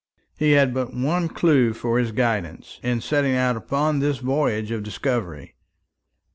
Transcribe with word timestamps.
He 0.35 0.53
had 0.53 0.73
but 0.73 0.95
one 0.95 1.27
clue 1.27 1.73
for 1.73 1.99
his 1.99 2.11
guidance 2.11 2.79
in 2.81 3.01
setting 3.01 3.35
out 3.35 3.55
upon 3.55 3.99
this 3.99 4.17
voyage 4.17 4.71
of 4.71 4.81
discovery. 4.81 5.53